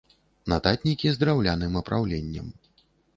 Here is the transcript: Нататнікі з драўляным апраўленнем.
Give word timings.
Нататнікі 0.53 1.11
з 1.15 1.21
драўляным 1.23 1.77
апраўленнем. 1.83 2.47